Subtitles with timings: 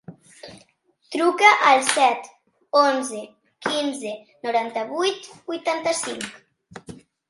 [1.15, 2.25] Truca al set,
[2.83, 3.23] onze,
[3.69, 4.17] quinze,
[4.49, 7.03] noranta-vuit, vuitanta-cinc.